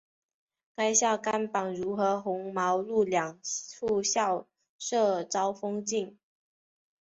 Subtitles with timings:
[0.75, 4.47] 该校甘榜汝和红毛路两处校
[4.79, 6.17] 舍遭封禁。